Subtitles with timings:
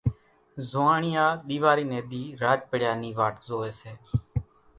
[0.69, 3.91] زوئاڻيا ۮيواري ني ۮي راچ پڙيا نِي واٽ زوئي سي